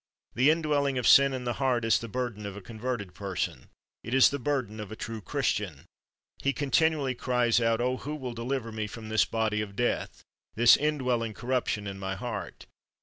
[0.33, 3.69] The indwelling of sin in the heart is the burden of a converted person;
[4.03, 5.85] it is the burden of a true Christian.
[6.39, 7.97] He continually cries out: "Oh!
[7.97, 10.23] who will deliver me from this body of death,
[10.55, 12.65] this indwelling corruption in my heart